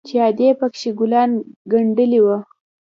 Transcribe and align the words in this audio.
چې 0.07 0.15
ادې 0.27 0.49
پکښې 0.59 0.89
ګلان 0.99 1.29
گنډلي 1.71 2.19
وو. 2.25 2.37